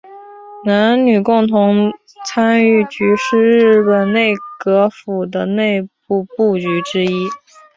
[0.65, 1.93] 男女共同
[2.25, 7.29] 参与局是日本内阁府的内部部局之一。